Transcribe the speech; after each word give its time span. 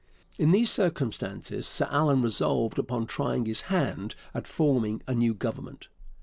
In 0.39 0.49
these 0.49 0.71
circumstances 0.71 1.67
Sir 1.67 1.87
Allan 1.91 2.23
resolved 2.23 2.79
upon 2.79 3.05
trying 3.05 3.45
his 3.45 3.61
hand 3.69 4.15
at 4.33 4.47
forming 4.47 5.03
a 5.05 5.13
new 5.13 5.35
Government. 5.35 5.89